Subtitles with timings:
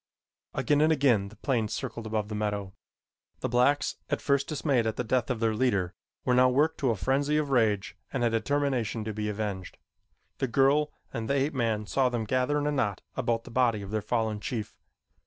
[0.55, 2.73] Again and again the plane circled above the meadow.
[3.41, 5.93] The blacks, at first dismayed at the death of their leader,
[6.25, 9.77] were now worked to a frenzy of rage and a determination to be avenged.
[10.39, 13.83] The girl and the ape man saw them gather in a knot about the body
[13.83, 14.75] of their fallen chief.